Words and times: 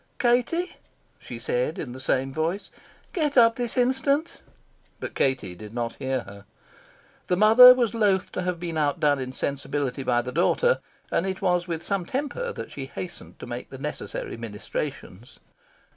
"Katie," 0.17 0.77
she 1.19 1.37
said, 1.37 1.77
in 1.77 1.91
the 1.91 1.99
same 1.99 2.33
voice, 2.33 2.71
"get 3.13 3.37
up 3.37 3.55
this 3.55 3.77
instant." 3.77 4.41
But 4.99 5.13
Katie 5.13 5.53
did 5.53 5.75
not 5.75 5.93
hear 5.97 6.21
her. 6.21 6.45
The 7.27 7.37
mother 7.37 7.75
was 7.75 7.93
loth 7.93 8.31
to 8.31 8.41
have 8.41 8.59
been 8.59 8.79
outdone 8.79 9.19
in 9.19 9.31
sensibility 9.31 10.01
by 10.01 10.23
the 10.23 10.31
daughter, 10.31 10.79
and 11.11 11.27
it 11.27 11.39
was 11.39 11.67
with 11.67 11.83
some 11.83 12.07
temper 12.07 12.51
that 12.51 12.71
she 12.71 12.87
hastened 12.87 13.37
to 13.41 13.45
make 13.45 13.69
the 13.69 13.77
necessary 13.77 14.37
ministrations. 14.37 15.39